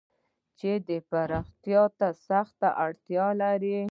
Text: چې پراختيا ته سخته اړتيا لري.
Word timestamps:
چې 0.59 0.69
پراختيا 1.09 1.83
ته 1.99 2.07
سخته 2.27 2.67
اړتيا 2.83 3.27
لري. 3.41 3.79